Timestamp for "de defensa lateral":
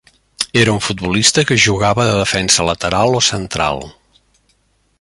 2.07-3.15